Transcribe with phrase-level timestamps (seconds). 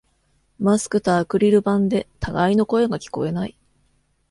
[0.57, 3.55] マスクとアクリル板で互いの声が聞こえない